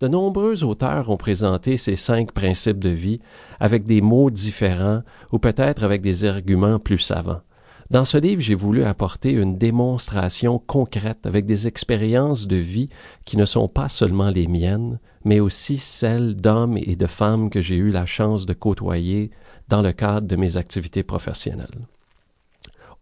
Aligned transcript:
De 0.00 0.08
nombreux 0.08 0.64
auteurs 0.64 1.10
ont 1.10 1.18
présenté 1.18 1.76
ces 1.76 1.94
cinq 1.94 2.32
principes 2.32 2.78
de 2.78 2.88
vie 2.88 3.20
avec 3.58 3.84
des 3.84 4.00
mots 4.00 4.30
différents 4.30 5.02
ou 5.30 5.38
peut-être 5.38 5.84
avec 5.84 6.00
des 6.00 6.24
arguments 6.24 6.78
plus 6.78 6.98
savants. 6.98 7.42
Dans 7.90 8.06
ce 8.06 8.16
livre, 8.16 8.40
j'ai 8.40 8.54
voulu 8.54 8.84
apporter 8.84 9.32
une 9.32 9.58
démonstration 9.58 10.58
concrète 10.58 11.26
avec 11.26 11.44
des 11.44 11.66
expériences 11.66 12.46
de 12.46 12.56
vie 12.56 12.88
qui 13.26 13.36
ne 13.36 13.44
sont 13.44 13.68
pas 13.68 13.90
seulement 13.90 14.30
les 14.30 14.46
miennes, 14.46 15.00
mais 15.24 15.40
aussi 15.40 15.76
celles 15.76 16.34
d'hommes 16.34 16.78
et 16.78 16.96
de 16.96 17.06
femmes 17.06 17.50
que 17.50 17.60
j'ai 17.60 17.76
eu 17.76 17.90
la 17.90 18.06
chance 18.06 18.46
de 18.46 18.54
côtoyer 18.54 19.30
dans 19.68 19.82
le 19.82 19.92
cadre 19.92 20.26
de 20.26 20.36
mes 20.36 20.56
activités 20.56 21.02
professionnelles. 21.02 21.88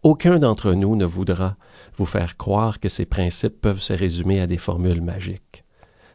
Aucun 0.03 0.39
d'entre 0.39 0.73
nous 0.73 0.97
ne 0.97 1.05
voudra 1.05 1.55
vous 1.95 2.05
faire 2.05 2.35
croire 2.35 2.79
que 2.79 2.89
ces 2.89 3.05
principes 3.05 3.61
peuvent 3.61 3.81
se 3.81 3.93
résumer 3.93 4.41
à 4.41 4.47
des 4.47 4.57
formules 4.57 5.01
magiques. 5.01 5.63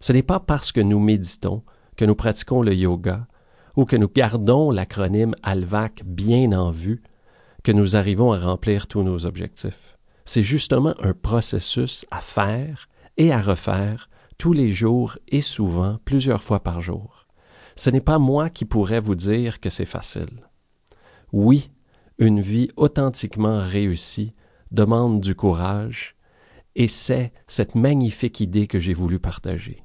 Ce 0.05 0.13
n'est 0.13 0.23
pas 0.23 0.39
parce 0.39 0.71
que 0.71 0.83
nous 0.83 1.01
méditons, 1.01 1.63
que 1.97 2.05
nous 2.05 2.15
pratiquons 2.15 2.61
le 2.61 2.75
yoga, 2.75 3.27
ou 3.75 3.87
que 3.87 3.97
nous 3.97 4.11
gardons 4.15 4.71
l'acronyme 4.71 5.35
ALVAC 5.43 6.03
bien 6.05 6.53
en 6.53 6.71
vue, 6.71 7.03
que 7.63 7.73
nous 7.73 7.97
arrivons 7.97 8.31
à 8.35 8.39
remplir 8.39 8.87
tous 8.87 9.03
nos 9.03 9.25
objectifs. 9.25 9.97
C'est 10.27 10.43
justement 10.43 10.93
un 11.01 11.15
processus 11.15 12.05
à 12.11 12.21
faire 12.21 12.91
et 13.17 13.33
à 13.33 13.41
refaire 13.41 14.11
tous 14.37 14.53
les 14.53 14.73
jours 14.73 15.17
et 15.29 15.41
souvent 15.41 15.99
plusieurs 16.05 16.43
fois 16.43 16.63
par 16.63 16.83
jour. 16.83 17.27
Ce 17.75 17.89
n'est 17.89 18.03
pas 18.03 18.19
moi 18.19 18.51
qui 18.51 18.67
pourrais 18.67 19.01
vous 19.01 19.15
dire 19.15 19.59
que 19.59 19.71
c'est 19.71 19.87
facile. 19.87 20.51
Oui, 21.33 21.71
une 22.19 22.43
vie 22.43 22.69
authentiquement 22.77 23.63
réussie 23.63 24.35
demande 24.71 25.23
du 25.23 25.35
courage, 25.35 26.15
et 26.77 26.89
c'est 26.89 27.33
cette 27.47 27.75
magnifique 27.75 28.41
idée 28.41 28.67
que 28.67 28.79
j'ai 28.79 28.93
voulu 28.93 29.19
partager. 29.19 29.84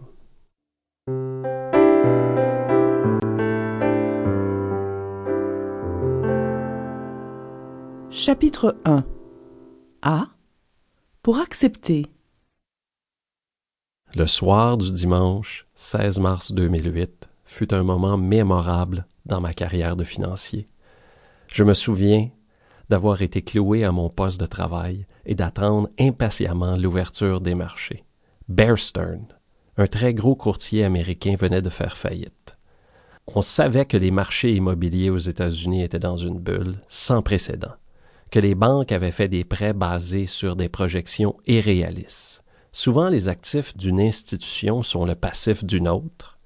Chapitre 8.09 8.75
1 8.83 9.05
A. 10.01 10.27
Pour 11.21 11.39
accepter. 11.39 12.07
Le 14.13 14.27
soir 14.27 14.75
du 14.75 14.91
dimanche 14.91 15.67
16 15.75 16.19
mars 16.19 16.51
2008 16.51 17.29
fut 17.45 17.73
un 17.73 17.83
moment 17.83 18.17
mémorable 18.17 19.07
dans 19.25 19.39
ma 19.39 19.53
carrière 19.53 19.95
de 19.95 20.03
financier. 20.03 20.67
Je 21.47 21.63
me 21.63 21.73
souviens 21.73 22.29
d'avoir 22.89 23.21
été 23.21 23.41
cloué 23.41 23.83
à 23.83 23.91
mon 23.91 24.09
poste 24.09 24.39
de 24.39 24.45
travail 24.45 25.05
et 25.25 25.35
d'attendre 25.35 25.89
impatiemment 25.99 26.77
l'ouverture 26.77 27.41
des 27.41 27.55
marchés. 27.55 28.03
Bear 28.47 28.77
Stearns, 28.77 29.27
un 29.77 29.87
très 29.87 30.13
gros 30.13 30.35
courtier 30.35 30.83
américain, 30.83 31.35
venait 31.37 31.61
de 31.61 31.69
faire 31.69 31.97
faillite. 31.97 32.57
On 33.27 33.41
savait 33.41 33.85
que 33.85 33.97
les 33.97 34.11
marchés 34.11 34.53
immobiliers 34.53 35.09
aux 35.09 35.17
États-Unis 35.17 35.83
étaient 35.83 35.99
dans 35.99 36.17
une 36.17 36.39
bulle 36.39 36.75
sans 36.87 37.21
précédent, 37.21 37.73
que 38.29 38.39
les 38.39 38.55
banques 38.55 38.91
avaient 38.91 39.11
fait 39.11 39.27
des 39.27 39.43
prêts 39.43 39.73
basés 39.73 40.27
sur 40.27 40.55
des 40.55 40.69
projections 40.69 41.35
irréalistes. 41.47 42.43
Souvent 42.71 43.09
les 43.09 43.29
actifs 43.29 43.75
d'une 43.75 43.99
institution 43.99 44.83
sont 44.83 45.05
le 45.05 45.15
passif 45.15 45.63
d'une 45.63 45.87
autre, 45.87 46.37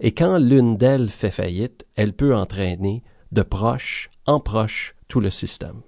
et 0.00 0.12
quand 0.12 0.38
l'une 0.38 0.76
d'elles 0.76 1.10
fait 1.10 1.30
faillite, 1.30 1.84
elle 1.94 2.12
peut 2.12 2.34
entraîner 2.34 3.02
de 3.36 3.42
proche 3.42 4.08
en 4.24 4.40
proche 4.40 4.94
tout 5.08 5.20
le 5.20 5.28
système. 5.28 5.82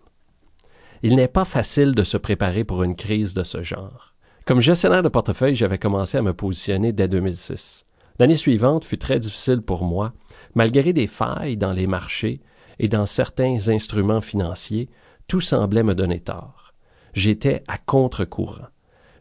Il 1.02 1.16
n'est 1.16 1.28
pas 1.28 1.46
facile 1.46 1.94
de 1.94 2.02
se 2.02 2.18
préparer 2.18 2.62
pour 2.62 2.82
une 2.82 2.94
crise 2.94 3.32
de 3.32 3.42
ce 3.42 3.62
genre. 3.62 4.14
Comme 4.44 4.60
gestionnaire 4.60 5.02
de 5.02 5.08
portefeuille, 5.08 5.54
j'avais 5.54 5.78
commencé 5.78 6.18
à 6.18 6.22
me 6.22 6.34
positionner 6.34 6.92
dès 6.92 7.08
2006. 7.08 7.86
L'année 8.18 8.36
suivante 8.36 8.84
fut 8.84 8.98
très 8.98 9.18
difficile 9.18 9.62
pour 9.62 9.82
moi, 9.82 10.12
malgré 10.54 10.92
des 10.92 11.06
failles 11.06 11.56
dans 11.56 11.72
les 11.72 11.86
marchés 11.86 12.42
et 12.78 12.88
dans 12.88 13.06
certains 13.06 13.68
instruments 13.68 14.20
financiers, 14.20 14.90
tout 15.26 15.40
semblait 15.40 15.82
me 15.82 15.94
donner 15.94 16.20
tort. 16.20 16.74
J'étais 17.14 17.62
à 17.66 17.78
contre-courant. 17.78 18.68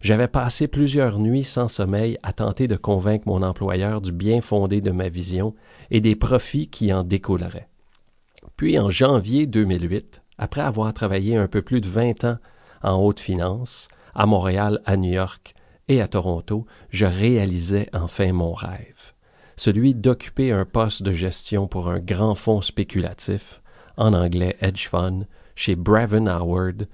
J'avais 0.01 0.27
passé 0.27 0.67
plusieurs 0.67 1.17
nuits 1.17 1.45
sans 1.45 1.69
sommeil 1.69 2.17
à 2.23 2.33
tenter 2.33 2.67
de 2.67 2.75
convaincre 2.75 3.23
mon 3.25 3.41
employeur 3.41 4.01
du 4.01 4.11
bien 4.11 4.41
fondé 4.41 4.81
de 4.81 4.91
ma 4.91 5.07
vision 5.07 5.55
et 5.91 6.01
des 6.01 6.17
profits 6.17 6.67
qui 6.67 6.91
en 6.91 7.05
découleraient. 7.05 7.69
Puis 8.55 8.79
en 8.79 8.89
janvier 8.89 9.47
2008, 9.47 10.21
après 10.37 10.61
avoir 10.61 10.93
travaillé 10.93 11.35
un 11.35 11.47
peu 11.47 11.61
plus 11.61 11.81
de 11.81 11.87
vingt 11.87 12.23
ans 12.23 12.37
en 12.83 12.95
haute 12.95 13.19
finance, 13.19 13.87
à 14.15 14.25
Montréal, 14.25 14.81
à 14.85 14.97
New 14.97 15.11
York 15.11 15.53
et 15.87 16.01
à 16.01 16.07
Toronto, 16.07 16.65
je 16.89 17.05
réalisais 17.05 17.89
enfin 17.93 18.33
mon 18.33 18.53
rêve, 18.53 19.13
celui 19.55 19.95
d'occuper 19.95 20.51
un 20.51 20.65
poste 20.65 21.03
de 21.03 21.11
gestion 21.11 21.67
pour 21.67 21.89
un 21.89 21.99
grand 21.99 22.35
fonds 22.35 22.61
spéculatif, 22.61 23.61
en 23.95 24.13
anglais 24.13 24.57
hedge 24.61 24.87
fund, 24.87 25.27
chez 25.55 25.75
Braven 25.75 26.27
Howard, 26.27 26.87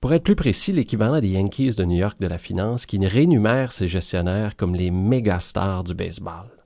pour 0.00 0.14
être 0.14 0.24
plus 0.24 0.36
précis, 0.36 0.72
l'équivalent 0.72 1.20
des 1.20 1.28
Yankees 1.28 1.74
de 1.76 1.84
New 1.84 1.98
York 1.98 2.18
de 2.20 2.26
la 2.26 2.38
finance 2.38 2.86
qui 2.86 3.04
rémunèrent 3.06 3.72
ses 3.72 3.86
gestionnaires 3.86 4.56
comme 4.56 4.74
les 4.74 4.90
méga 4.90 5.40
stars 5.40 5.84
du 5.84 5.94
baseball. 5.94 6.59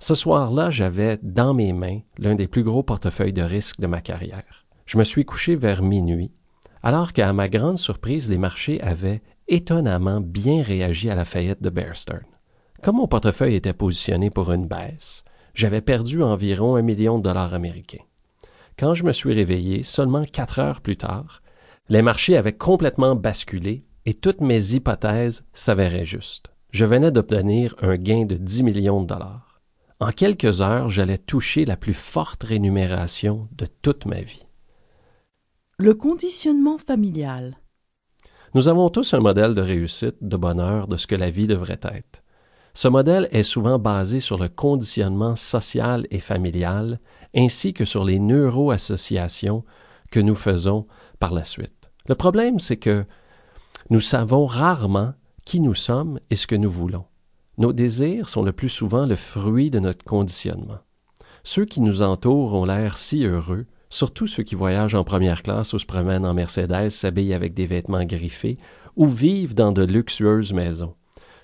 Ce 0.00 0.14
soir-là, 0.14 0.70
j'avais 0.70 1.18
dans 1.22 1.54
mes 1.54 1.72
mains 1.72 2.00
l'un 2.18 2.36
des 2.36 2.46
plus 2.46 2.62
gros 2.62 2.84
portefeuilles 2.84 3.32
de 3.32 3.42
risque 3.42 3.80
de 3.80 3.88
ma 3.88 4.00
carrière. 4.00 4.64
Je 4.86 4.96
me 4.96 5.02
suis 5.02 5.24
couché 5.24 5.56
vers 5.56 5.82
minuit, 5.82 6.30
alors 6.84 7.12
qu'à 7.12 7.32
ma 7.32 7.48
grande 7.48 7.78
surprise, 7.78 8.30
les 8.30 8.38
marchés 8.38 8.80
avaient 8.80 9.22
étonnamment 9.48 10.20
bien 10.20 10.62
réagi 10.62 11.10
à 11.10 11.16
la 11.16 11.24
faillite 11.24 11.62
de 11.62 11.70
Bear 11.70 11.96
Stearns. 11.96 12.22
Comme 12.80 12.96
mon 12.96 13.08
portefeuille 13.08 13.56
était 13.56 13.72
positionné 13.72 14.30
pour 14.30 14.52
une 14.52 14.68
baisse, 14.68 15.24
j'avais 15.52 15.80
perdu 15.80 16.22
environ 16.22 16.76
un 16.76 16.82
million 16.82 17.18
de 17.18 17.24
dollars 17.24 17.52
américains. 17.52 18.04
Quand 18.78 18.94
je 18.94 19.02
me 19.02 19.12
suis 19.12 19.32
réveillé, 19.32 19.82
seulement 19.82 20.22
quatre 20.22 20.60
heures 20.60 20.80
plus 20.80 20.96
tard, 20.96 21.42
les 21.88 22.02
marchés 22.02 22.36
avaient 22.36 22.52
complètement 22.52 23.16
basculé 23.16 23.84
et 24.06 24.14
toutes 24.14 24.42
mes 24.42 24.74
hypothèses 24.74 25.44
s'avéraient 25.54 26.04
justes. 26.04 26.52
Je 26.70 26.84
venais 26.84 27.10
d'obtenir 27.10 27.74
un 27.82 27.96
gain 27.96 28.26
de 28.26 28.36
10 28.36 28.62
millions 28.62 29.02
de 29.02 29.08
dollars. 29.08 29.47
En 30.00 30.12
quelques 30.12 30.60
heures, 30.60 30.90
j'allais 30.90 31.18
toucher 31.18 31.64
la 31.64 31.76
plus 31.76 31.94
forte 31.94 32.44
rémunération 32.44 33.48
de 33.50 33.66
toute 33.82 34.06
ma 34.06 34.20
vie. 34.20 34.46
Le 35.76 35.92
conditionnement 35.92 36.78
familial. 36.78 37.58
Nous 38.54 38.68
avons 38.68 38.90
tous 38.90 39.12
un 39.14 39.18
modèle 39.18 39.54
de 39.54 39.60
réussite, 39.60 40.16
de 40.20 40.36
bonheur, 40.36 40.86
de 40.86 40.96
ce 40.96 41.08
que 41.08 41.16
la 41.16 41.30
vie 41.30 41.48
devrait 41.48 41.80
être. 41.82 42.22
Ce 42.74 42.86
modèle 42.86 43.28
est 43.32 43.42
souvent 43.42 43.80
basé 43.80 44.20
sur 44.20 44.38
le 44.38 44.48
conditionnement 44.48 45.34
social 45.34 46.06
et 46.12 46.20
familial, 46.20 47.00
ainsi 47.34 47.74
que 47.74 47.84
sur 47.84 48.04
les 48.04 48.20
neuroassociations 48.20 49.64
que 50.12 50.20
nous 50.20 50.36
faisons 50.36 50.86
par 51.18 51.34
la 51.34 51.44
suite. 51.44 51.90
Le 52.06 52.14
problème, 52.14 52.60
c'est 52.60 52.76
que 52.76 53.04
nous 53.90 54.00
savons 54.00 54.44
rarement 54.44 55.14
qui 55.44 55.58
nous 55.58 55.74
sommes 55.74 56.20
et 56.30 56.36
ce 56.36 56.46
que 56.46 56.54
nous 56.54 56.70
voulons. 56.70 57.04
Nos 57.58 57.72
désirs 57.72 58.28
sont 58.28 58.42
le 58.42 58.52
plus 58.52 58.68
souvent 58.68 59.06
le 59.06 59.16
fruit 59.16 59.70
de 59.70 59.78
notre 59.78 60.04
conditionnement. 60.04 60.78
Ceux 61.44 61.64
qui 61.64 61.80
nous 61.80 62.02
entourent 62.02 62.54
ont 62.54 62.64
l'air 62.64 62.96
si 62.96 63.24
heureux, 63.24 63.66
surtout 63.90 64.26
ceux 64.26 64.42
qui 64.42 64.54
voyagent 64.54 64.94
en 64.94 65.04
première 65.04 65.42
classe 65.42 65.72
ou 65.72 65.78
se 65.78 65.86
promènent 65.86 66.26
en 66.26 66.34
Mercedes, 66.34 66.90
s'habillent 66.90 67.34
avec 67.34 67.54
des 67.54 67.66
vêtements 67.66 68.04
griffés 68.04 68.58
ou 68.96 69.06
vivent 69.06 69.54
dans 69.54 69.72
de 69.72 69.82
luxueuses 69.82 70.52
maisons. 70.52 70.94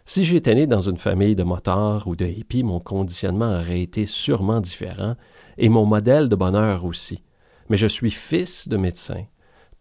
Si 0.07 0.25
j'étais 0.25 0.55
né 0.55 0.67
dans 0.67 0.83
une 0.83 0.99
famille 0.99 1.35
de 1.35 1.43
motards 1.43 2.07
ou 2.07 2.17
de 2.17 2.27
hippies, 2.27 2.63
mon 2.63 2.81
conditionnement 2.81 3.59
aurait 3.61 3.81
été 3.81 4.07
sûrement 4.07 4.61
différent 4.61 5.17
et 5.59 5.69
mon 5.69 5.87
modèle 5.87 6.29
de 6.29 6.37
bonheur 6.37 6.85
aussi. 6.85 7.23
Mais 7.69 7.77
je 7.77 7.87
suis 7.87 8.11
fils 8.11 8.69
de 8.69 8.77
médecin 8.77 9.25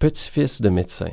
petit-fils 0.03 0.61
de 0.61 0.67
médecin, 0.67 1.11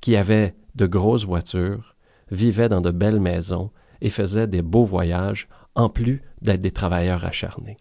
qui 0.00 0.16
avait 0.16 0.56
de 0.74 0.86
grosses 0.86 1.24
voitures, 1.24 1.94
vivait 2.32 2.68
dans 2.68 2.80
de 2.80 2.90
belles 2.90 3.20
maisons 3.20 3.70
et 4.00 4.10
faisait 4.10 4.46
des 4.46 4.62
beaux 4.62 4.84
voyages, 4.84 5.48
en 5.74 5.88
plus 5.88 6.22
d'être 6.42 6.60
des 6.60 6.70
travailleurs 6.70 7.24
acharnés. 7.24 7.76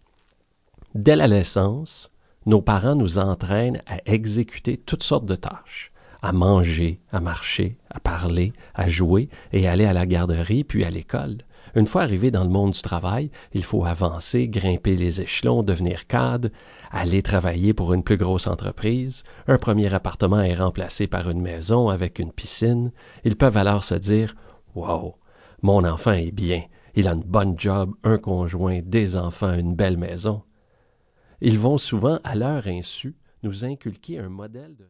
Dès 0.95 1.15
la 1.15 1.27
naissance, 1.27 2.11
nos 2.45 2.61
parents 2.61 2.95
nous 2.95 3.17
entraînent 3.19 3.81
à 3.87 3.97
exécuter 4.05 4.77
toutes 4.77 5.03
sortes 5.03 5.25
de 5.25 5.35
tâches, 5.35 5.91
à 6.21 6.31
manger, 6.31 6.99
à 7.11 7.19
marcher, 7.19 7.77
à 7.89 7.99
parler, 7.99 8.53
à 8.75 8.89
jouer 8.89 9.29
et 9.51 9.67
aller 9.67 9.85
à 9.85 9.93
la 9.93 10.05
garderie 10.05 10.63
puis 10.63 10.83
à 10.83 10.89
l'école. 10.89 11.37
Une 11.75 11.87
fois 11.87 12.03
arrivé 12.03 12.29
dans 12.29 12.43
le 12.43 12.49
monde 12.49 12.71
du 12.71 12.81
travail, 12.81 13.31
il 13.53 13.63
faut 13.63 13.85
avancer, 13.85 14.47
grimper 14.47 14.95
les 14.95 15.21
échelons, 15.21 15.63
devenir 15.63 16.05
cadre, 16.05 16.49
aller 16.91 17.23
travailler 17.23 17.73
pour 17.73 17.93
une 17.93 18.03
plus 18.03 18.17
grosse 18.17 18.45
entreprise. 18.45 19.23
Un 19.47 19.57
premier 19.57 19.91
appartement 19.91 20.41
est 20.41 20.53
remplacé 20.53 21.07
par 21.07 21.29
une 21.31 21.41
maison 21.41 21.89
avec 21.89 22.19
une 22.19 22.31
piscine. 22.31 22.91
Ils 23.23 23.35
peuvent 23.35 23.57
alors 23.57 23.83
se 23.83 23.95
dire 23.95 24.35
Wow, 24.75 25.15
mon 25.63 25.85
enfant 25.85 26.11
est 26.11 26.31
bien, 26.31 26.63
il 26.93 27.07
a 27.07 27.13
une 27.13 27.23
bonne 27.23 27.57
job, 27.57 27.93
un 28.03 28.17
conjoint, 28.17 28.81
des 28.83 29.15
enfants, 29.15 29.53
une 29.53 29.75
belle 29.75 29.97
maison. 29.97 30.43
Ils 31.41 31.57
vont 31.57 31.77
souvent, 31.77 32.19
à 32.23 32.35
leur 32.35 32.67
insu, 32.67 33.15
nous 33.43 33.65
inculquer 33.65 34.19
un 34.19 34.29
modèle 34.29 34.75
de 34.75 34.81